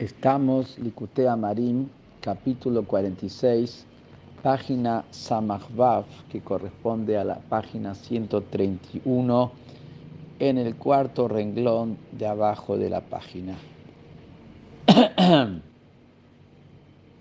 [0.00, 1.86] Estamos, Licutea Marim,
[2.20, 3.86] capítulo 46,
[4.42, 9.52] página Samachvav, que corresponde a la página 131,
[10.40, 13.56] en el cuarto renglón de abajo de la página.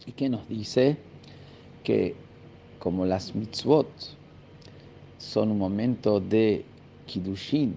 [0.08, 0.98] ¿Y qué nos dice?
[1.84, 2.16] Que
[2.80, 3.88] como las mitzvot
[5.20, 6.66] son un momento de
[7.06, 7.76] kiddushin,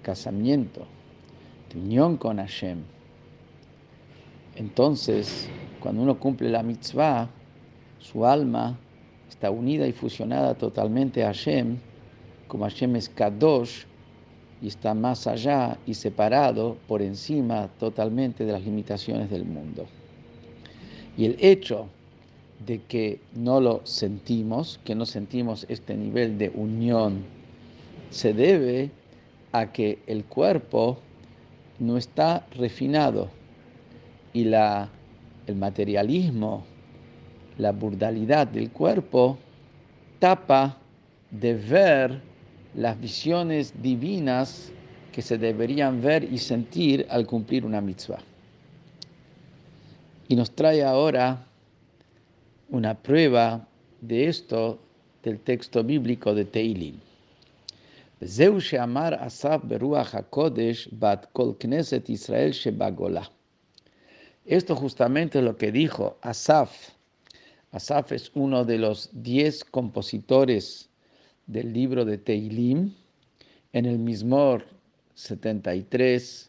[0.00, 0.86] casamiento,
[1.70, 2.95] de unión con Hashem,
[4.56, 5.48] entonces,
[5.80, 7.28] cuando uno cumple la mitzvah,
[7.98, 8.78] su alma
[9.28, 11.76] está unida y fusionada totalmente a Hashem,
[12.48, 13.84] como Hashem es Kadosh
[14.62, 19.86] y está más allá y separado por encima totalmente de las limitaciones del mundo.
[21.18, 21.86] Y el hecho
[22.64, 27.24] de que no lo sentimos, que no sentimos este nivel de unión,
[28.08, 28.90] se debe
[29.52, 30.98] a que el cuerpo
[31.78, 33.28] no está refinado
[34.36, 34.90] y la,
[35.46, 36.66] el materialismo,
[37.56, 39.38] la brutalidad del cuerpo,
[40.18, 40.76] tapa
[41.30, 42.20] de ver
[42.74, 44.70] las visiones divinas
[45.10, 48.18] que se deberían ver y sentir al cumplir una mitzvah.
[50.28, 51.46] Y nos trae ahora
[52.68, 53.66] una prueba
[54.02, 54.78] de esto
[55.22, 56.96] del texto bíblico de Teilim.
[58.22, 63.35] Zeu she'amar Asaf beruach HaKodesh bat kol knesset Israel shebagolah.
[64.46, 66.90] Esto justamente es lo que dijo Asaf.
[67.72, 70.88] Asaf es uno de los diez compositores
[71.48, 72.94] del libro de Teilim.
[73.72, 74.64] En el Mismor
[75.14, 76.48] 73,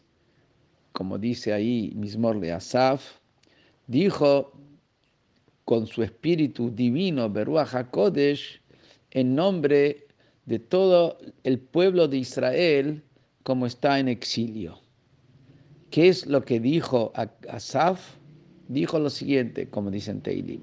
[0.92, 3.16] como dice ahí Mismor de Asaf,
[3.88, 4.52] dijo
[5.64, 8.62] con su espíritu divino, Beruach HaKodesh,
[9.10, 10.06] en nombre
[10.46, 13.02] de todo el pueblo de Israel
[13.42, 14.80] como está en exilio.
[15.90, 17.12] ¿Qué es lo que dijo
[17.48, 18.16] Asaf?
[18.68, 20.60] Dijo lo siguiente, como dicen Teilim.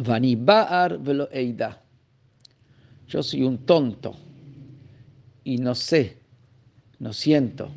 [0.00, 1.82] Vani ba'ar velo eida.
[3.06, 4.14] Yo soy un tonto
[5.44, 6.18] y no sé,
[6.98, 7.70] no siento.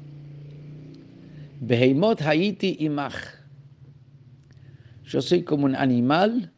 [1.62, 3.16] Beheimot haiti imach.
[5.06, 6.52] Yo soy como un animal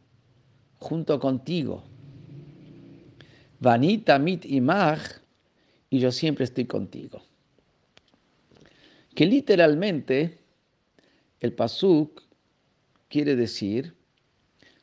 [0.78, 1.84] junto contigo.
[3.60, 5.20] Vanita mit imach
[5.90, 7.22] y yo siempre estoy contigo
[9.14, 10.38] que literalmente
[11.40, 12.22] el pasuk
[13.08, 13.94] quiere decir,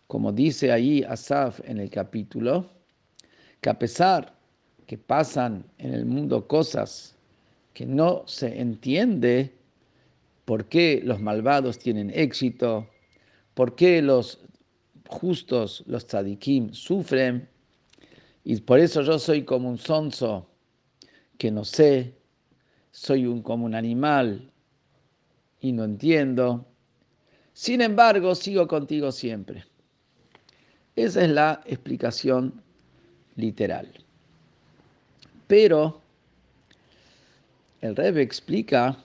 [0.08, 2.70] como dice ahí Asaf en el capítulo,
[3.60, 4.36] que a pesar
[4.86, 7.16] que pasan en el mundo cosas
[7.74, 9.54] que no se entiende
[10.46, 12.88] por qué los malvados tienen éxito,
[13.54, 14.40] por qué los
[15.08, 17.48] justos, los tzadikim, sufren,
[18.44, 20.48] y por eso yo soy como un sonso
[21.38, 22.21] que no sé,
[22.92, 24.52] soy un, como un animal
[25.60, 26.66] y no entiendo.
[27.54, 29.66] Sin embargo, sigo contigo siempre.
[30.96, 32.62] Esa es la explicación
[33.36, 33.90] literal.
[35.48, 36.02] Pero
[37.82, 38.98] el Rebbe explica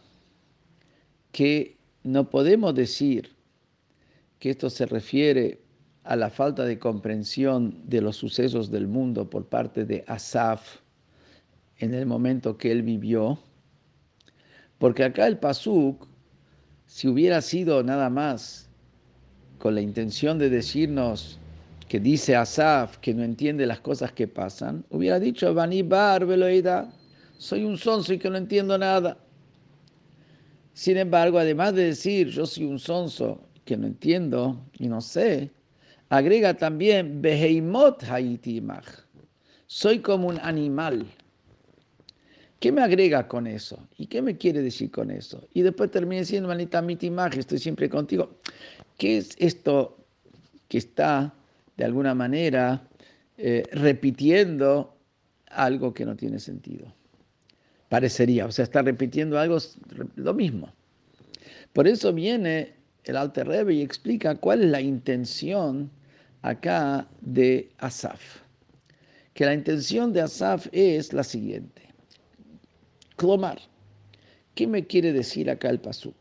[1.32, 3.30] que no podemos decir
[4.38, 5.60] que esto se refiere
[6.04, 10.78] a la falta de comprensión de los sucesos del mundo por parte de Asaf
[11.78, 13.38] en el momento que él vivió,
[14.78, 16.06] porque acá el Pasuk,
[16.87, 18.69] si hubiera sido nada más
[19.59, 21.38] con la intención de decirnos
[21.88, 25.82] que dice Asaf que no entiende las cosas que pasan, hubiera dicho, Bani
[27.38, 29.19] soy un sonso y que no entiendo nada.
[30.72, 35.50] Sin embargo, además de decir yo soy un sonso que no entiendo y no sé,
[36.09, 38.86] agrega también Beheimot Haitimach.
[39.66, 41.06] Soy como un animal.
[42.61, 43.87] ¿Qué me agrega con eso?
[43.99, 45.47] ¿Y qué me quiere decir con eso?
[45.53, 48.39] Y después termina diciendo, manita, mi imagen, estoy siempre contigo.
[48.97, 49.99] ¿Qué es esto
[50.69, 51.34] que está,
[51.77, 52.89] de alguna manera,
[53.37, 54.97] eh, repitiendo
[55.50, 56.93] algo que no tiene sentido?
[57.91, 59.59] Parecería, o sea, está repitiendo algo,
[60.16, 60.72] lo mismo.
[61.75, 62.72] Por eso viene
[63.04, 65.91] el Alter Rebbe y explica cuál es la intención
[66.41, 68.41] acá de Asaf.
[69.34, 71.85] Que la intención de Asaf es la siguiente
[73.16, 73.60] Clomar,
[74.54, 76.15] ¿qué me quiere decir acá el pasuk?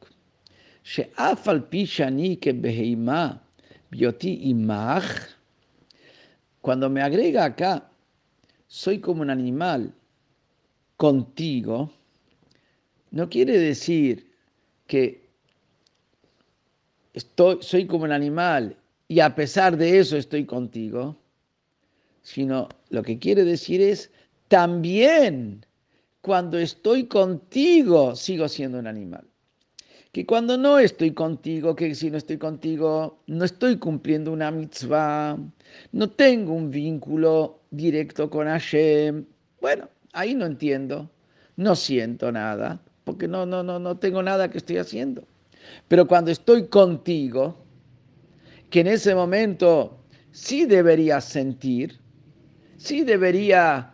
[6.62, 7.92] Cuando me agrega acá,
[8.68, 9.94] soy como un animal
[10.97, 11.92] contigo,
[13.12, 14.31] no quiere decir
[14.88, 15.25] que
[17.13, 18.77] estoy, soy como un animal
[19.07, 21.15] y a pesar de eso estoy contigo,
[22.21, 24.12] sino lo que quiere decir es
[24.47, 25.65] también
[26.25, 29.27] cuando estoy contigo sigo siendo un animal.
[30.12, 35.38] que cuando no estoy contigo, que si no estoy contigo, no estoy cumpliendo una mitzvah,
[35.92, 39.25] no tengo un vínculo directo con Hashem,
[39.62, 41.12] bueno, ahí no entiendo,
[41.57, 45.28] no siento nada, porque no, no, no, no tengo nada que estoy haciendo.
[45.88, 47.63] Pero cuando estoy contigo,
[48.71, 50.00] que en ese momento
[50.31, 52.00] sí debería sentir,
[52.78, 53.94] sí debería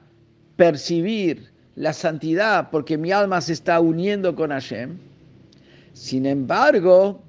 [0.56, 4.98] percibir la santidad porque mi alma se está uniendo con Hashem.
[5.94, 7.22] Sin embargo,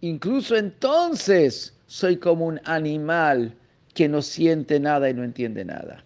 [0.00, 3.54] incluso entonces soy como un animal
[3.94, 6.04] que no siente nada y no entiende nada.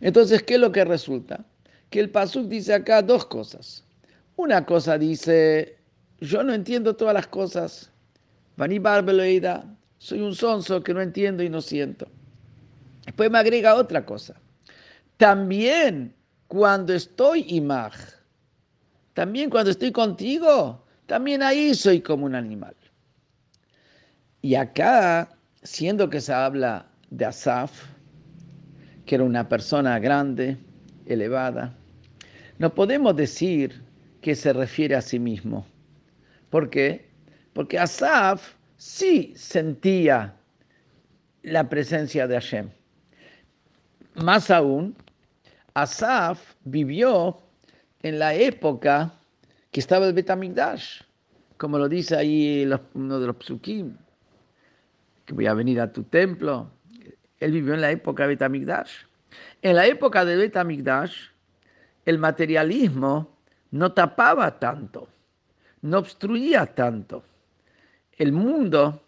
[0.00, 1.44] Entonces, ¿qué es lo que resulta?
[1.90, 3.84] Que el Pasuk dice acá dos cosas.
[4.36, 5.76] Una cosa dice,
[6.20, 7.90] yo no entiendo todas las cosas.
[8.56, 9.64] Vani Barbeloida,
[9.98, 12.08] soy un sonso que no entiendo y no siento.
[13.04, 14.34] Después me agrega otra cosa.
[15.16, 16.14] También
[16.52, 17.94] cuando estoy imaj,
[19.14, 22.76] también cuando estoy contigo, también ahí soy como un animal.
[24.42, 25.30] Y acá,
[25.62, 27.72] siendo que se habla de Asaf,
[29.06, 30.58] que era una persona grande,
[31.06, 31.74] elevada,
[32.58, 33.82] no podemos decir
[34.20, 35.66] que se refiere a sí mismo.
[36.50, 37.08] ¿Por qué?
[37.54, 40.36] Porque Asaf sí sentía
[41.44, 42.68] la presencia de Hashem.
[44.16, 44.94] Más aún,
[45.74, 47.38] Asaf vivió
[48.02, 49.14] en la época
[49.70, 51.00] que estaba el Betamigdash,
[51.56, 53.96] como lo dice ahí uno de los psukim,
[55.24, 56.70] que voy a venir a tu templo.
[57.38, 58.90] Él vivió en la época de Betamigdash.
[59.62, 61.28] En la época de Betamigdash,
[62.04, 63.38] el materialismo
[63.70, 65.08] no tapaba tanto,
[65.80, 67.24] no obstruía tanto.
[68.18, 69.00] El mundo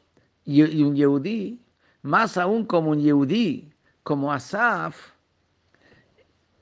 [0.46, 1.60] y un yehudí,
[2.02, 3.70] más aún como un yehudí,
[4.02, 5.13] como Asaf,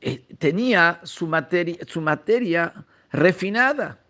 [0.04, 2.74] eh, tenía su materia, su materia
[3.12, 4.00] refinada.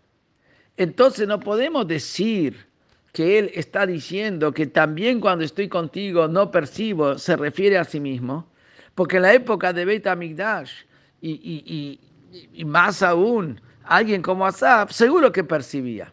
[0.75, 2.65] Entonces no podemos decir
[3.11, 7.99] que él está diciendo que también cuando estoy contigo no percibo, se refiere a sí
[7.99, 8.49] mismo,
[8.95, 10.71] porque en la época de Beit HaMikdash
[11.21, 11.99] y,
[12.51, 16.11] y, más aún alguien como Asaf, seguro que percibía.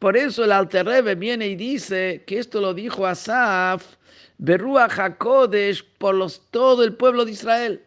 [0.00, 3.94] Por eso el Alter viene y dice que esto lo dijo Asaf,
[4.38, 7.82] Berúa Jacodes, por los, todo el pueblo de Israel.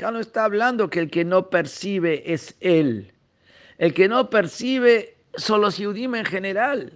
[0.00, 3.12] No está hablando que el que no percibe es él.
[3.78, 6.92] El que no percibe son los Yudim en general.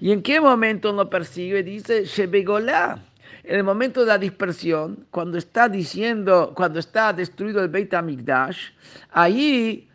[0.00, 1.62] ¿Y en qué momento no percibe?
[1.62, 3.04] Dice Shebegolá.
[3.44, 8.70] En el momento de la dispersión, cuando está diciendo, cuando está destruido el Beit HaMikdash,
[9.10, 9.90] ahí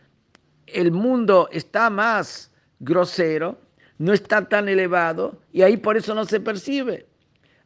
[0.67, 3.59] el mundo está más grosero,
[3.97, 7.07] no está tan elevado, y ahí por eso no se percibe.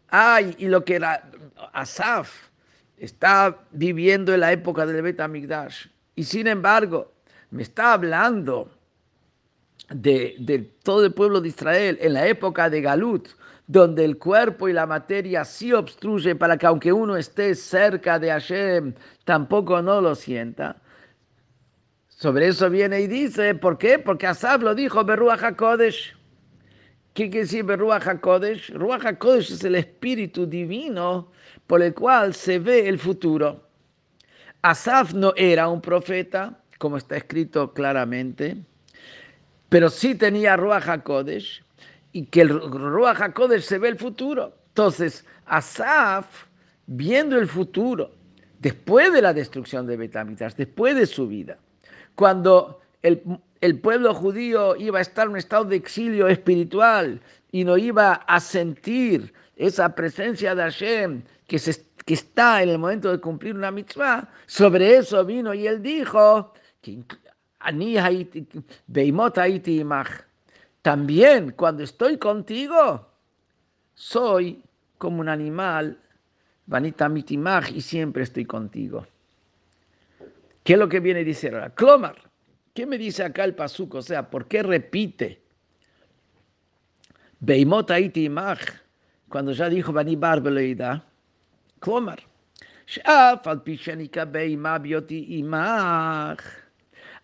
[0.08, 1.30] Ay, y lo que era
[1.74, 2.50] Asaf,
[2.98, 7.12] está viviendo en la época del Bet Amigdash y sin embargo
[7.52, 8.72] me está hablando
[9.90, 13.30] de, todo el pueblo de Israel en la época de Galut,
[13.68, 18.30] donde el cuerpo y la materia sí obstruyen para que aunque uno esté cerca de
[18.30, 18.94] Hashem,
[19.24, 20.78] tampoco no lo sienta.
[22.08, 24.00] Sobre eso viene y dice, ¿por qué?
[24.00, 26.16] Porque Asaf lo dijo, Beruach HaKodesh.
[27.16, 28.72] ¿Qué quiere decir Beruach HaKodesh?
[28.74, 31.32] Ruach HaKodesh es el espíritu divino
[31.66, 33.70] por el cual se ve el futuro.
[34.62, 38.58] Asaf no era un profeta, como está escrito claramente,
[39.70, 41.64] pero sí tenía Ruach HaKodesh,
[42.12, 44.54] y que el Ruach HaKodesh se ve el futuro.
[44.68, 46.48] Entonces, Asaf,
[46.86, 48.12] viendo el futuro,
[48.60, 51.60] después de la destrucción de Betamitas, después de su vida,
[52.14, 53.24] cuando el,
[53.62, 57.22] el, pueblo judío iba a estar en un estado de exilio espiritual
[57.52, 61.58] y no iba a sentir esa presencia de Hashem que,
[62.08, 66.54] está en el momento de cumplir una mitzvah, sobre eso vino y él dijo,
[70.82, 73.08] también cuando estoy contigo,
[73.96, 74.62] soy
[74.98, 75.98] como un animal,
[76.68, 79.08] vanita mitimach, y siempre estoy contigo.
[80.64, 81.70] ¿Qué es lo que viene a decir ahora?
[81.70, 82.16] Clomar,
[82.76, 83.96] ¿Qué me dice acá el Pasuk?
[83.96, 85.42] O sea, ¿por qué repite?
[87.40, 87.90] Beimot
[88.30, 88.60] Maj,
[89.30, 91.06] cuando ya dijo Bani Barbeleida,
[91.80, 92.20] Clomar.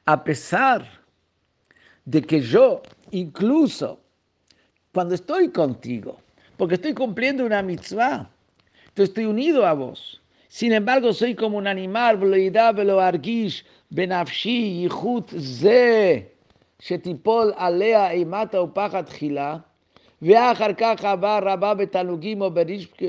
[0.05, 0.87] A pesar
[2.05, 2.81] de que yo,
[3.11, 3.99] incluso
[4.93, 6.21] cuando estoy contigo,
[6.55, 8.29] porque estoy cumpliendo una mitzvah,
[8.95, 10.20] yo estoy unido a vos,
[10.50, 16.22] Sin embargo, soy como un animal, veloidá, velo argish, benafshi, yichut ze,
[16.80, 19.56] שתיפול עליה אימת ופחד תחילה,
[20.22, 22.50] ואחר כך הבא רבה בתענוגים או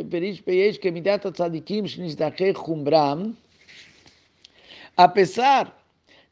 [0.10, 3.32] בריש פייש כמידת הצדיקים שנזדחי חומרם,
[5.00, 5.68] a pesar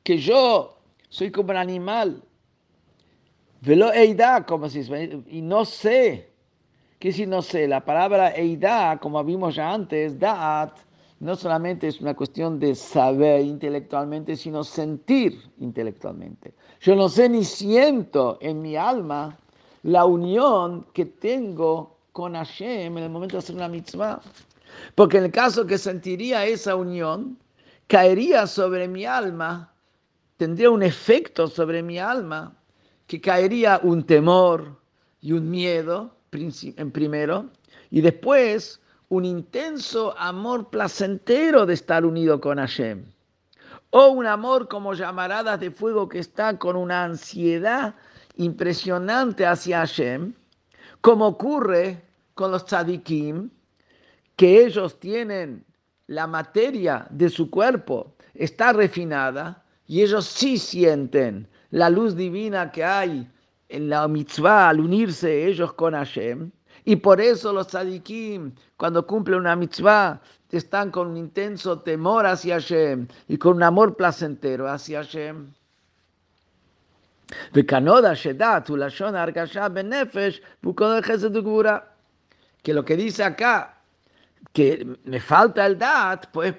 [0.03, 0.75] que yo
[1.10, 2.19] soy como un animal
[3.65, 4.81] Velo eida, como si
[5.27, 6.29] y no sé.
[7.00, 7.67] ¿Qué si no sé?
[7.67, 10.77] La palabra eida, como vimos ya antes, da'at,
[11.20, 16.54] no solamente es una cuestión de saber intelectualmente, sino sentir intelectualmente.
[16.80, 19.38] Yo no sé ni siento en mi alma
[19.82, 24.20] la unión que tengo con Hashem en el momento de hacer una mitzvah.
[24.94, 27.38] Porque en el caso que sentiría esa unión,
[27.86, 29.74] caería sobre mi alma,
[30.38, 32.56] tendría un efecto sobre mi alma,
[33.06, 34.80] que caería un temor
[35.20, 37.50] y un miedo en primero,
[37.90, 38.79] y después
[39.11, 43.05] un intenso amor placentero de estar unido con Hashem.
[43.90, 47.97] O un amor como llamaradas de fuego que está con una ansiedad
[48.37, 50.33] impresionante hacia Hashem,
[51.00, 52.00] como ocurre
[52.35, 53.50] con los tzadikim,
[54.37, 55.64] que ellos tienen
[56.07, 62.85] la materia de su cuerpo, está refinada, y ellos sí sienten la luz divina que
[62.85, 63.29] hay
[63.69, 66.52] en la mitzvah al unirse ellos con Hashem.
[66.84, 70.20] Y por eso los tzadikim, cuando cumplen una mitzvah,
[70.50, 75.52] están con un intenso temor hacia Hashem y con un amor placentero hacia Hashem.
[82.62, 83.78] Que lo que dice acá,
[84.52, 86.54] que me falta el dat, pues,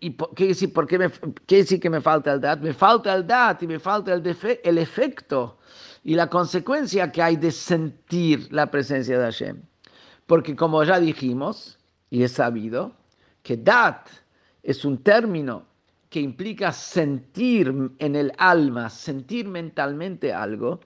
[0.00, 1.10] y ¿qué decir, ¿por qué, me,
[1.46, 2.60] que me falta el dat?
[2.60, 5.58] Me falta el dat y me falta el, el efecto
[6.02, 9.62] y la consecuencia que hay de sentir la presencia de Hashem.
[10.26, 11.78] Porque como ya dijimos,
[12.10, 12.92] y es sabido,
[13.42, 14.08] que dat
[14.62, 15.66] es un término
[16.08, 20.80] que implica sentir en el alma, sentir mentalmente algo,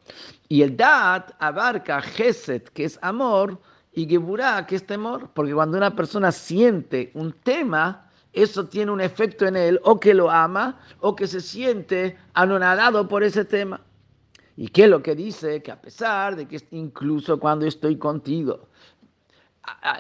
[0.49, 3.61] y el dat abarca geset, que es amor,
[3.93, 8.08] y geburá, que es temor, porque cuando una persona siente un tema,
[8.43, 13.09] eso tiene un efecto en él, o que lo ama, o que se siente anonadado
[13.09, 13.81] por ese tema.
[14.57, 15.63] ¿Y qué es lo que dice?
[15.63, 18.69] Que a pesar de que incluso cuando estoy contigo,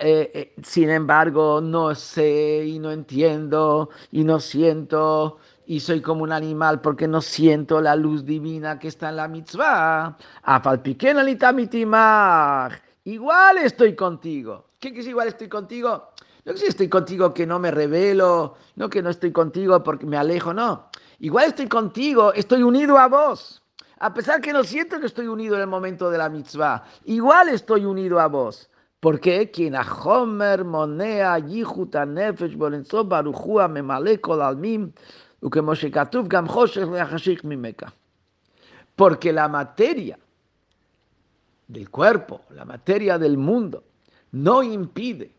[0.01, 6.23] eh, eh, sin embargo, no sé y no entiendo y no siento y soy como
[6.23, 10.17] un animal porque no siento la luz divina que está en la mitzvah.
[13.05, 14.65] Igual estoy contigo.
[14.81, 16.11] ¿Qué es igual estoy contigo?
[16.49, 20.07] No que si estoy contigo que no me revelo, no que no estoy contigo porque
[20.07, 20.89] me alejo, no.
[21.19, 23.63] Igual estoy contigo, estoy unido a vos.
[23.99, 27.51] A pesar que no siento que estoy unido en el momento de la mitzvah, igual
[27.51, 28.71] estoy unido a vos.
[28.99, 30.65] Porque quien a Homer.
[38.97, 40.19] Porque la materia
[41.67, 43.85] del cuerpo, la materia del mundo,
[44.33, 45.38] no impide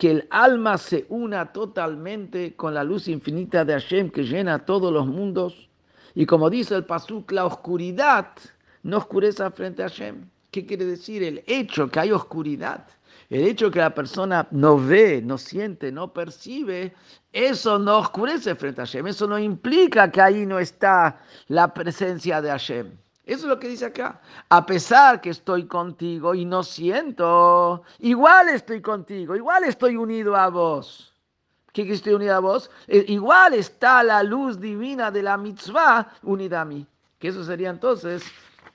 [0.00, 4.90] que el alma se una totalmente con la luz infinita de Hashem que llena todos
[4.90, 5.68] los mundos
[6.14, 8.28] y como dice el Pasuk, la oscuridad
[8.82, 10.24] no oscurece frente a Hashem.
[10.50, 11.22] ¿Qué quiere decir?
[11.22, 12.86] El hecho que hay oscuridad,
[13.28, 16.94] el hecho que la persona no ve, no siente, no percibe,
[17.34, 19.06] eso no oscurece frente a Hashem.
[19.06, 22.90] Eso no implica que ahí no está la presencia de Hashem.
[23.24, 24.20] Eso es lo que dice acá.
[24.48, 30.48] A pesar que estoy contigo y no siento, igual estoy contigo, igual estoy unido a
[30.48, 31.14] vos.
[31.72, 32.70] ¿Qué que estoy unida a vos?
[32.88, 36.84] Eh, igual está la luz divina de la mitzvah unida a mí.
[37.18, 38.24] Que eso sería entonces,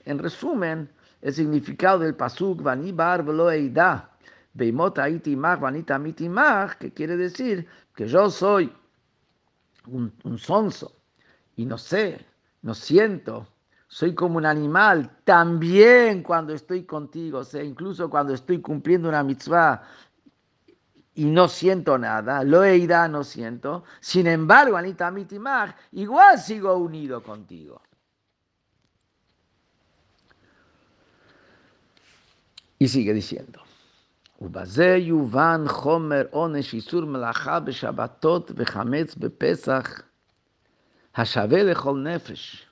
[0.06, 0.90] en resumen,
[1.22, 4.10] el significado del pasuk vani bar velo eida.
[4.54, 4.98] Beimot
[5.36, 8.72] mach vanita mach, que quiere decir que yo soy
[9.88, 10.94] un, un sonso
[11.58, 12.26] y no sé,
[12.62, 13.48] no siento,
[13.95, 19.23] soy como un animal, también cuando estoy contigo, o sea, incluso cuando estoy cumpliendo una
[19.23, 19.83] mitzvah,
[21.15, 23.85] y no siento nada, lo he ido, no siento.
[24.01, 27.83] Sin embargo, Anita Mitimach, igual sigo unido contigo.
[32.79, 33.61] Y sigue diciendo.
[34.41, 40.03] ובזה יובן חומר עונש איסור מלאכה בשבתות וחמץ בפסח
[41.15, 42.64] השווה לכל נפש.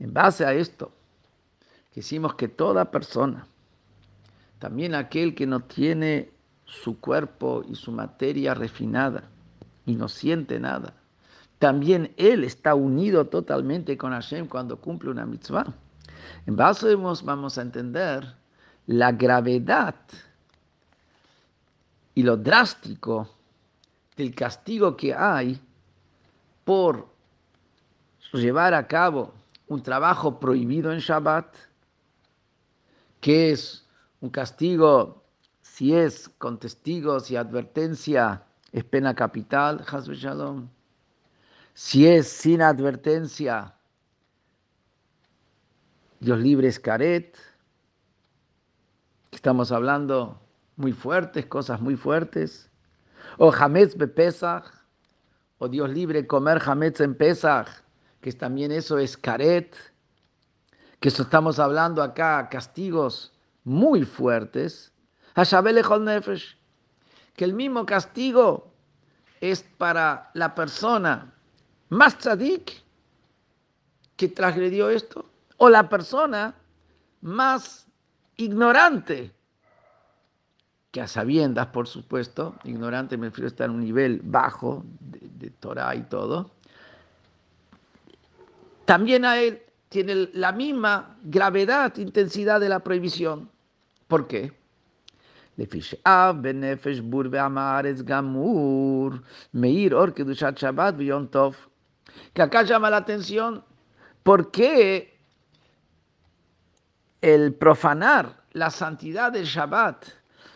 [0.00, 0.90] en base a esto,
[1.94, 3.46] decimos que toda persona,
[4.58, 6.30] también aquel que no tiene
[6.64, 9.24] su cuerpo y su materia refinada
[9.84, 10.94] y no siente nada.
[11.58, 15.66] También él está unido totalmente con Hashem cuando cumple una mitzvah.
[16.46, 18.34] En base vamos a entender
[18.86, 19.96] la gravedad
[22.14, 23.28] y lo drástico
[24.16, 25.60] del castigo que hay
[26.64, 27.06] por
[28.32, 29.34] llevar a cabo
[29.70, 31.54] un trabajo prohibido en Shabbat,
[33.20, 33.86] que es
[34.20, 35.22] un castigo
[35.62, 40.68] si es con testigos y advertencia, es pena capital, Shalom.
[41.72, 43.72] Si es sin advertencia,
[46.18, 47.38] Dios libre es caret.
[49.30, 50.40] Estamos hablando
[50.74, 52.68] muy fuertes, cosas muy fuertes.
[53.38, 54.64] O Hametz Pesach,
[55.58, 57.68] o Dios libre comer Hametz en Pesach,
[58.20, 59.74] que también eso es caret.
[61.00, 63.32] Que eso estamos hablando acá, castigos
[63.64, 64.92] muy fuertes.
[67.36, 68.72] Que el mismo castigo
[69.40, 71.32] es para la persona
[71.88, 72.84] más tzadik
[74.16, 75.24] que transgredió esto,
[75.56, 76.54] o la persona
[77.22, 77.86] más
[78.36, 79.34] ignorante,
[80.90, 85.50] que a sabiendas, por supuesto, ignorante me refiero estar en un nivel bajo de, de
[85.50, 86.50] Torah y todo,
[88.90, 93.48] también a él tiene la misma gravedad, intensidad de la prohibición.
[94.08, 94.52] ¿Por qué?
[102.34, 103.62] Que acá llama la atención
[104.24, 105.16] ¿Por qué
[107.20, 110.04] el profanar la santidad del Shabbat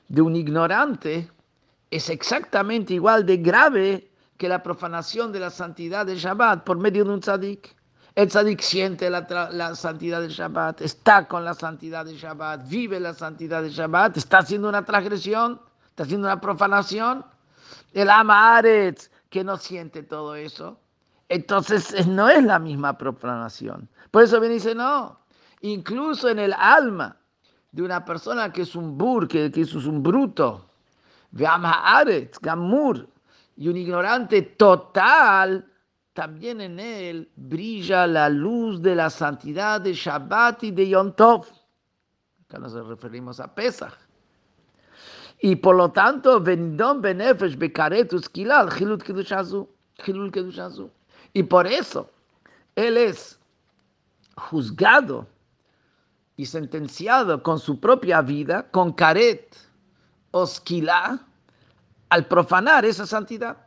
[0.08, 1.30] de un ignorante
[1.88, 7.04] es exactamente igual de grave que la profanación de la santidad del Shabbat por medio
[7.04, 7.83] de un tzadik?
[8.14, 13.12] El tzadik siente la, santidad del Shabbat, está con la santidad del Shabbat, vive la
[13.12, 17.24] santidad del Shabbat, está haciendo una transgresión, está haciendo una profanación.
[17.92, 20.78] El ama que no siente todo eso,
[21.28, 23.88] entonces no es la misma profanación.
[24.12, 25.18] Por eso viene y dice, no,
[25.62, 27.16] incluso en el alma
[27.72, 30.70] de una persona que es un bur, que, es un bruto,
[31.32, 33.08] gamur,
[33.56, 35.68] y un ignorante total,
[36.14, 41.46] también en él brilla la luz de la santidad de Shabbat y de Yom Tov.
[42.44, 43.94] Acá nos referimos a Pesach.
[45.40, 50.88] Y por lo tanto, venidón benefesh bekaretus kilal, chilut kedushazu, kedushazu.
[51.32, 52.08] Y por eso
[52.76, 53.38] él es
[54.36, 55.26] juzgado
[56.36, 59.56] y sentenciado con su propia vida, con caret
[60.30, 61.26] osquilá,
[62.08, 63.63] al profanar esa santidad.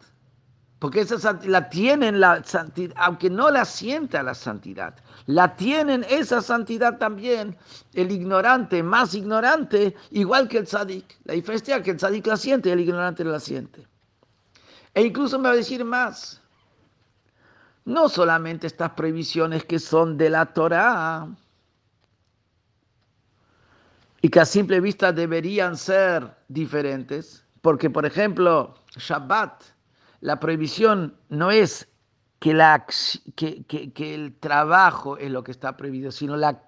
[0.79, 4.93] Porque esa la tienen la santidad, aunque no la sienta la santidad,
[5.25, 7.57] la tienen esa santidad también
[7.93, 11.17] el ignorante, más ignorante, igual que el tzadik.
[11.23, 13.87] La diferencia es que el tzadik la siente el ignorante la siente.
[14.93, 16.41] E incluso me va a decir más,
[17.85, 21.27] no solamente estas prohibiciones que son de la Torah
[24.21, 29.76] y que a simple vista deberían ser diferentes, porque por ejemplo, Shabbat,
[30.21, 31.87] la prohibición no es
[32.39, 32.85] que, la,
[33.35, 36.61] que, que, el trabajo es lo que está prohibido, sino la,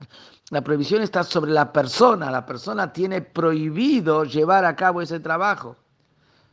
[0.50, 2.32] la prohibición está sobre la persona.
[2.32, 5.76] La persona tiene prohibido llevar a cabo ese trabajo.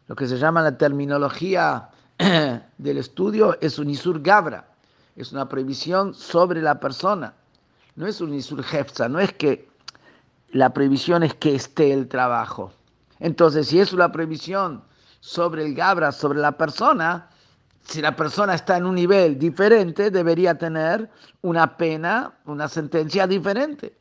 [0.06, 4.68] Lo que se llama la terminología del estudio es un isur gabra,
[5.16, 7.34] es una prohibición sobre la persona.
[7.96, 9.68] No es un isur hefza, no es que
[10.52, 12.72] la prohibición es que esté el trabajo.
[13.18, 14.82] Entonces, si es una prohibición
[15.26, 17.28] sobre el gabra, sobre la persona,
[17.82, 21.10] si la persona está en un nivel diferente, debería tener
[21.42, 23.98] una pena, una sentencia diferente.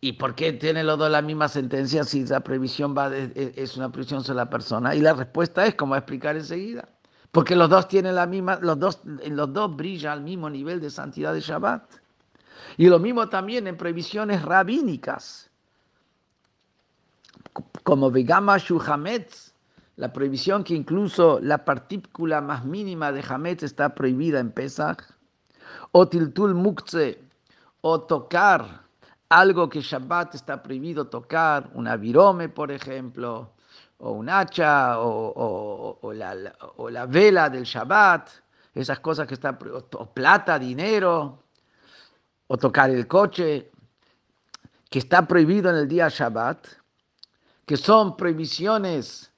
[0.00, 3.92] ¿Y por qué tienen los dos la misma sentencia si la prohibición va es una
[3.92, 4.94] prohibición sobre la persona?
[4.94, 6.88] Y la respuesta es, como a explicar enseguida,
[7.30, 10.88] porque los dos tienen la misma, los dos, los dos brillan al mismo nivel de
[10.88, 11.84] santidad de Shabbat.
[12.78, 15.50] Y lo mismo también en prohibiciones rabínicas,
[17.82, 19.53] como Vegama Shuhametz,
[19.96, 25.02] la prohibición que incluso la partícula más mínima de Hametz está prohibida en Pesach,
[25.92, 27.20] o Tiltul Mukze,
[27.80, 28.82] o tocar
[29.28, 33.52] algo que Shabbat está prohibido tocar, un avirome, por ejemplo,
[33.98, 38.30] o un hacha, o, la, vela del Shabbat,
[38.74, 41.44] esas cosas que están, o plata, dinero,
[42.48, 43.70] o tocar el coche,
[44.90, 46.66] que está prohibido en el día Shabbat,
[47.66, 49.33] que son prohibiciones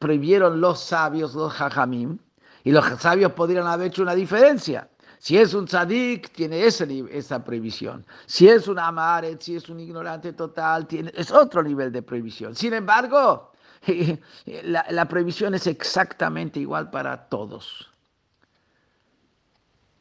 [0.00, 2.18] prohibieron los sabios, los hajamim,
[2.64, 4.88] y los sabios podrían haber hecho una diferencia.
[5.18, 8.06] Si es un tzadik, tiene esa, prohibición.
[8.24, 12.56] Si es un amaret, si es un ignorante total, tiene, es otro nivel de prohibición.
[12.56, 13.52] Sin embargo,
[14.64, 17.90] la, prohibición es exactamente igual para todos.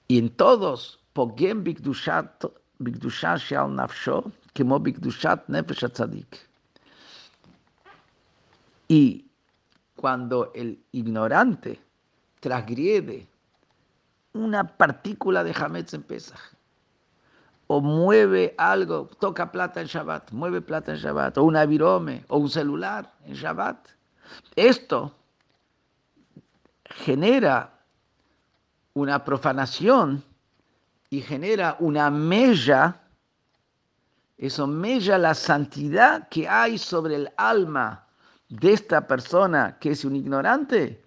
[0.07, 2.31] Y en todos, shal
[3.75, 4.31] nafsho,
[5.47, 6.25] nefesh.
[8.87, 9.28] Y
[9.99, 11.77] cuando el ignorante
[12.39, 13.27] transgrede
[14.31, 16.39] una partícula de Hametz en Pesach,
[17.67, 22.37] o mueve algo, toca plata en Shabbat, mueve plata en Shabbat, o un avirome, o
[22.37, 23.89] un celular en Shabbat.
[24.55, 25.13] Esto
[26.85, 27.69] genera
[28.93, 30.23] una profanación
[31.09, 33.01] y genera una mella
[34.37, 38.07] eso mella la santidad que hay sobre el alma
[38.49, 41.03] de esta persona que es un ignorante.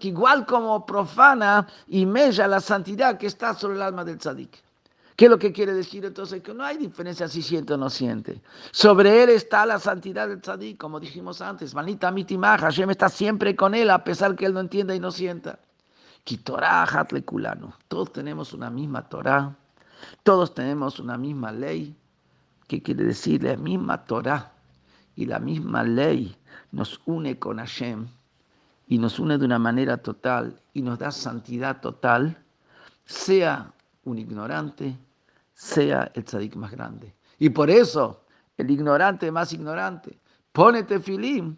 [0.00, 4.62] Igual como profana y mella la santidad que está sobre el alma del tzadik.
[5.16, 6.42] ¿Qué es lo que quiere decir entonces?
[6.42, 8.40] Que no hay diferencia si siente o no siente.
[8.72, 11.74] Sobre él está la santidad del tzadik, como dijimos antes.
[11.74, 15.10] Manita mitimaja, Hashem está siempre con él a pesar que él no entienda y no
[15.10, 15.58] sienta.
[17.88, 19.54] Todos tenemos una misma Torah,
[20.22, 21.94] todos tenemos una misma ley.
[22.66, 23.44] ¿Qué quiere decir?
[23.44, 24.53] La misma Torah
[25.16, 26.36] y la misma ley
[26.72, 28.06] nos une con Hashem
[28.88, 32.36] y nos une de una manera total y nos da santidad total,
[33.04, 33.72] sea
[34.04, 34.96] un ignorante,
[35.54, 37.14] sea el tzadik más grande.
[37.38, 38.24] Y por eso
[38.56, 40.18] el ignorante más ignorante
[40.52, 41.56] pone tefilim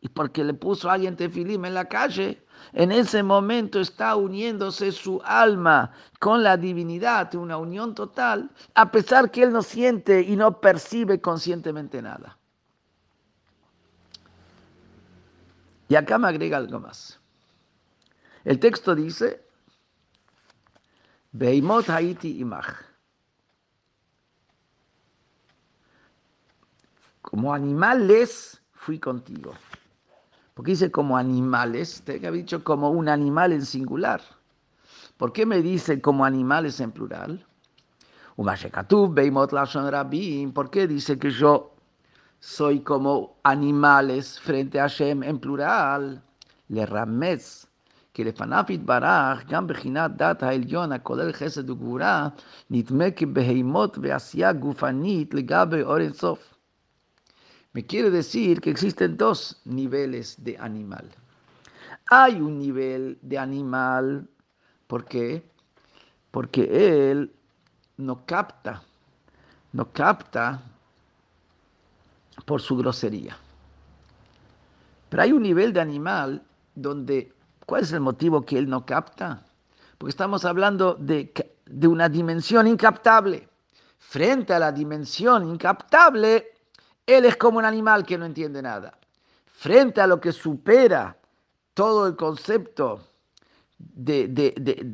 [0.00, 4.92] y porque le puso a alguien tefilim en la calle, en ese momento está uniéndose
[4.92, 10.36] su alma con la divinidad, una unión total, a pesar que él no siente y
[10.36, 12.38] no percibe conscientemente nada.
[15.88, 17.20] Y acá me agrega algo más.
[18.44, 19.44] El texto dice,
[21.32, 22.74] Beimot Haiti Imach.
[27.22, 29.54] Como animales fui contigo.
[30.54, 34.20] Porque dice como animales, te que dicho como un animal en singular.
[35.16, 37.44] ¿Por qué me dice como animales en plural?
[40.52, 41.73] ¿Por qué dice que yo
[42.44, 46.22] soy como animales frente a Hashem en plural.
[46.68, 47.66] Le rametz,
[48.12, 52.34] que le panafit baraj, gam bechinat dat ha'elyon ha'kolel chesed u'gvura,
[52.68, 56.38] nitme que beheimot ve'asiya gufanit le legabe orensof.
[57.72, 61.08] Me quiere decir que existen dos niveles de animal.
[62.10, 64.28] Hay un nivel de animal,
[64.86, 65.42] ¿por qué?
[66.30, 67.32] Porque él
[67.96, 68.82] no capta,
[69.72, 70.62] no capta
[72.44, 73.36] por su grosería.
[75.08, 76.42] Pero hay un nivel de animal
[76.74, 77.32] donde,
[77.66, 79.44] ¿cuál es el motivo que él no capta?
[79.98, 81.32] Porque estamos hablando de,
[81.66, 83.48] de una dimensión incaptable.
[83.98, 86.52] Frente a la dimensión incaptable,
[87.06, 88.98] él es como un animal que no entiende nada.
[89.46, 91.16] Frente a lo que supera
[91.74, 93.00] todo el concepto
[93.78, 94.84] de,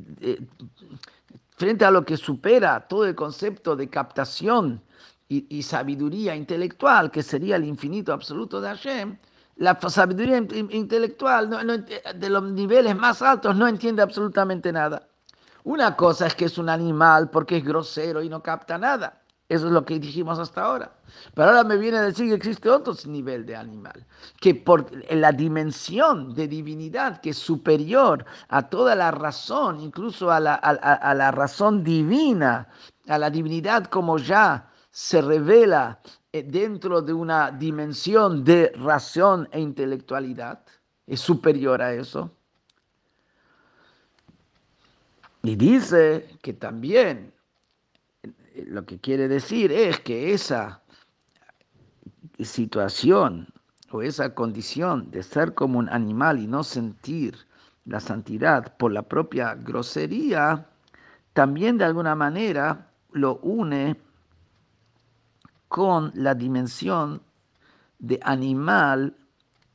[1.57, 4.83] frente a lo que supera todo el concepto de captación
[5.31, 9.17] y, sabiduría intelectual, que sería el infinito absoluto de Hashem,
[9.57, 11.49] la sabiduría intelectual
[12.17, 15.07] de los niveles más altos no entiende absolutamente nada.
[15.63, 19.21] Una cosa es que es un animal porque es grosero y no capta nada.
[19.49, 20.93] Eso es lo que dijimos hasta ahora.
[21.35, 24.05] Pero ahora me viene a decir que existe otro nivel de animal,
[24.41, 30.41] que por la dimensión de divinidad que es superior a toda la razón, incluso a
[30.41, 32.69] la, a la razón divina,
[33.09, 36.01] a la divinidad como ya se revela
[36.33, 40.65] eh, dentro de una dimensión de razón e intelectualidad,
[41.07, 42.31] es superior a eso.
[45.43, 47.33] Y dice que también
[48.67, 50.83] lo que quiere decir es que esa
[52.39, 53.49] situación
[53.91, 57.37] o esa condición de ser como un animal y no sentir
[57.87, 60.67] la santidad por la propia grosería,
[61.33, 63.97] también de alguna manera lo une
[65.71, 67.23] con la dimensión
[68.01, 69.15] de animal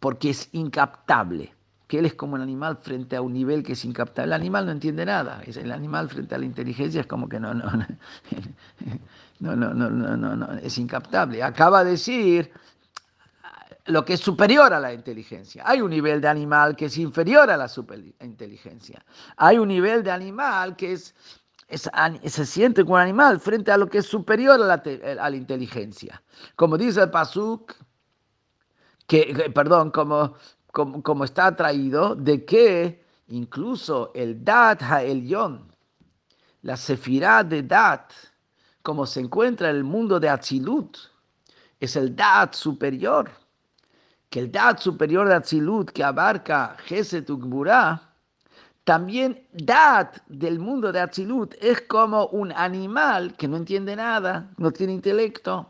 [0.01, 1.55] porque es incaptable
[1.87, 4.27] que él es como un animal frente a un nivel que es incaptable.
[4.27, 5.41] El animal no entiende nada.
[5.45, 7.65] El animal frente a la inteligencia es como que no, no,
[9.39, 11.41] no, no, no, no, no, no es incaptable.
[11.41, 12.51] Acaba de decir
[13.85, 15.63] lo que es superior a la inteligencia.
[15.65, 17.69] Hay un nivel de animal que es inferior a la
[18.19, 19.05] inteligencia.
[19.37, 21.15] Hay un nivel de animal que es,
[21.69, 26.21] se siente como un animal frente a lo que es superior a la, la inteligencia.
[26.55, 27.73] Como dice el Pasuk,
[29.07, 30.35] que, perdón, como,
[30.71, 35.71] como, está traído, de que incluso el Dat Ha'elyon,
[36.61, 38.11] la Sefirah de Dat,
[38.81, 40.97] como se encuentra en el mundo de Atzilut,
[41.79, 43.29] es el Dat superior,
[44.29, 47.29] que el Dat superior de Atzilut que abarca Geset
[48.85, 54.71] también Dat del mundo de Atzilut es como un animal que no entiende nada, no
[54.71, 55.67] tiene intelecto,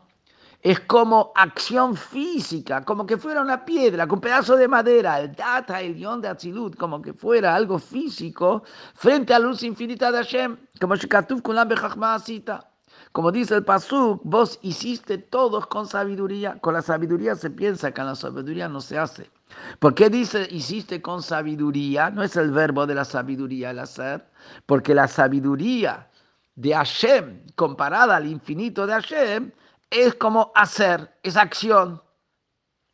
[0.60, 5.80] es como acción física, como que fuera una piedra con pedazo de madera, el data,
[5.80, 8.62] el guion de Atzilut, como que fuera algo físico
[8.94, 10.94] frente a la luz infinita de Hashem, como
[13.12, 16.58] como dice el Pasuk, vos hiciste todos con sabiduría.
[16.60, 19.30] Con la sabiduría se piensa que la sabiduría no se hace.
[19.78, 22.10] ¿Por qué dice hiciste con sabiduría?
[22.10, 24.26] No es el verbo de la sabiduría el hacer,
[24.66, 26.08] porque la sabiduría
[26.54, 29.52] de Hashem comparada al infinito de Hashem
[29.90, 32.02] es como hacer, es acción,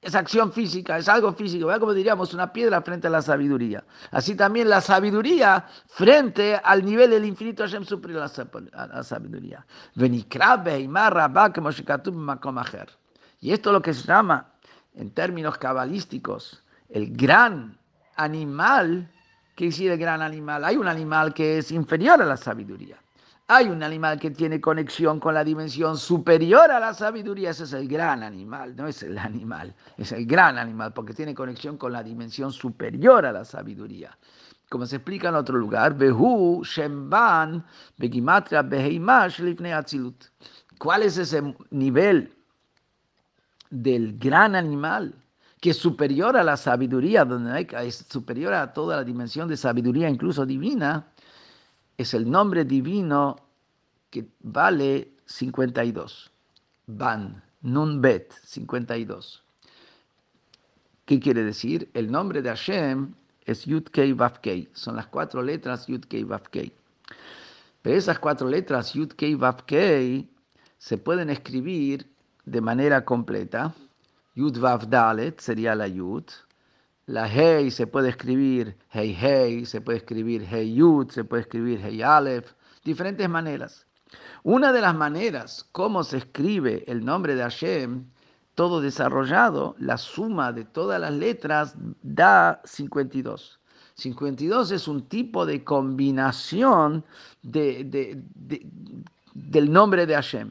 [0.00, 1.80] es acción física, es algo físico, ¿verdad?
[1.80, 3.84] como diríamos, una piedra frente a la sabiduría.
[4.10, 9.64] Así también la sabiduría frente al nivel del infinito Hashem a la sabiduría.
[13.40, 14.51] Y esto es lo que se llama,
[14.94, 17.78] en términos cabalísticos, el gran
[18.16, 19.10] animal.
[19.56, 20.64] ¿Qué decir el gran animal?
[20.64, 22.96] Hay un animal que es inferior a la sabiduría.
[23.48, 27.72] Hay un animal que tiene conexión con la dimensión superior a la sabiduría, ese es
[27.72, 31.92] el gran animal, no es el animal, es el gran animal porque tiene conexión con
[31.92, 34.16] la dimensión superior a la sabiduría.
[34.70, 37.62] Como se explica en otro lugar, Behu Shemban
[37.98, 40.24] Begimatria Beheimash Atzilut.
[40.78, 42.34] ¿Cuál es ese nivel
[43.72, 45.16] del gran animal
[45.60, 50.08] que es superior a la sabiduría, donde es superior a toda la dimensión de sabiduría,
[50.08, 51.12] incluso divina?
[51.96, 53.36] es el nombre divino
[54.10, 56.30] que vale 52.
[56.86, 59.42] Ban, Nun Bet, 52.
[61.04, 61.90] ¿Qué quiere decir?
[61.94, 64.68] El nombre de Hashem es Yud Kei Vav Kei.
[64.72, 66.72] Son las cuatro letras Yud Kei Vav Kei.
[67.82, 70.28] Pero esas cuatro letras Yud Kei Vav Kei
[70.78, 72.11] se pueden escribir
[72.44, 73.74] de manera completa.
[74.34, 76.24] Yud Vav Dalet sería la Yud.
[77.06, 81.80] La Hey se puede escribir Hey Hey, se puede escribir Hey Yud, se puede escribir
[81.82, 82.52] Hey Aleph,
[82.84, 83.86] diferentes maneras.
[84.42, 88.04] Una de las maneras como se escribe el nombre de Hashem,
[88.54, 93.58] todo desarrollado, la suma de todas las letras da 52.
[93.94, 97.04] 52 es un tipo de combinación
[97.42, 98.22] del
[99.72, 100.50] nombre de Hashem.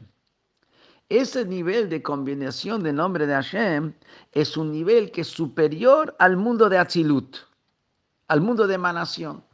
[1.12, 3.92] Ese nivel de combinación de nombre de Hashem
[4.32, 7.36] es un nivel que es superior al mundo de Atzilut,
[8.28, 9.44] al mundo de emanación.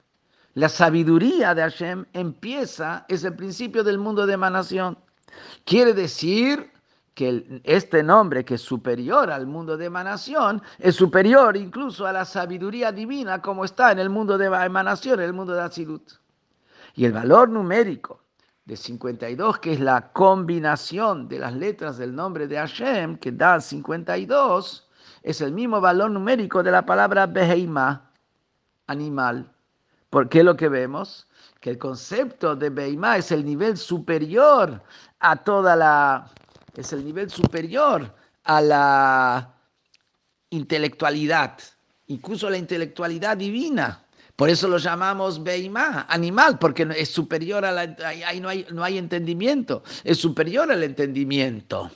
[0.54, 4.98] La sabiduría de Hashem empieza, es el principio del mundo de emanación.
[5.64, 6.70] Quiere decir
[7.14, 12.24] que este nombre que es superior al mundo de emanación es superior incluso a la
[12.24, 16.08] sabiduría divina como está en el mundo de emanación, en el mundo de Atzilut.
[16.94, 18.27] Y el valor numérico
[18.68, 23.62] de 52, que es la combinación de las letras del nombre de Hashem, que da
[23.62, 24.86] 52,
[25.22, 28.10] es el mismo valor numérico de la palabra Beheima,
[28.86, 29.50] animal.
[30.10, 31.26] ¿Por qué lo que vemos?
[31.60, 34.82] Que el concepto de Beheima es el nivel superior
[35.20, 36.30] a toda la.
[36.76, 39.54] es el nivel superior a la
[40.50, 41.58] intelectualidad,
[42.08, 44.04] incluso la intelectualidad divina.
[44.38, 48.84] Por eso lo llamamos Beimá, animal, porque es superior a la, ahí no hay, no
[48.84, 51.90] hay entendimiento, es superior al entendimiento.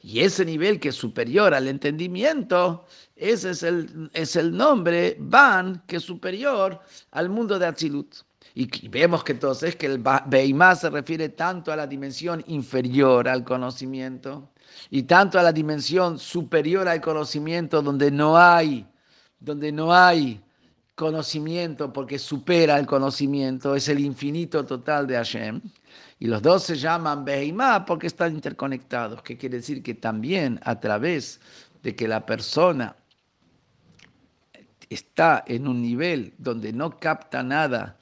[0.00, 5.82] Y ese nivel que es superior al entendimiento, ese es el, es el nombre Ban,
[5.88, 8.14] que es superior al mundo de Atzilut.
[8.54, 13.42] Y vemos que entonces que el Beimá se refiere tanto a la dimensión inferior al
[13.42, 14.52] conocimiento
[14.88, 18.86] y tanto a la dimensión superior al conocimiento donde no hay,
[19.40, 20.40] donde no hay
[20.96, 25.60] conocimiento porque supera el conocimiento, es el infinito total de Hashem.
[26.18, 30.80] Y los dos se llaman Behimá porque están interconectados, que quiere decir que también a
[30.80, 31.38] través
[31.82, 32.96] de que la persona
[34.88, 37.98] está en un nivel donde no capta nada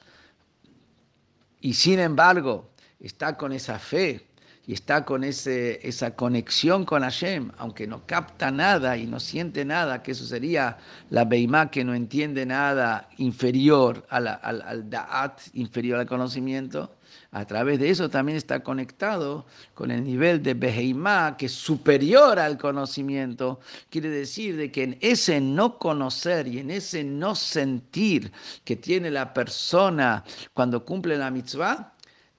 [1.59, 4.27] y sin embargo está con esa fe
[4.67, 9.65] y está con ese, esa conexión con Hashem, aunque no capta nada y no siente
[9.65, 10.77] nada, que eso sería
[11.09, 16.91] la Beimá que no entiende nada inferior al, al Da'at, inferior al conocimiento,
[17.31, 22.39] a través de eso también está conectado con el nivel de Beheimá, que es superior
[22.39, 23.59] al conocimiento.
[23.89, 28.31] Quiere decir de que en ese no conocer y en ese no sentir
[28.63, 30.23] que tiene la persona
[30.53, 31.94] cuando cumple la mitzvah,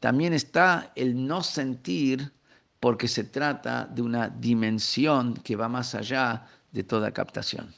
[0.06, 2.32] también está el no sentir
[2.78, 7.74] porque se trata de una dimensión que va más allá de toda captación.